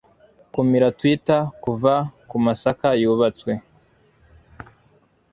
[0.53, 1.93] Kumira twitter kuva
[2.29, 3.51] kumasaka yubatswe,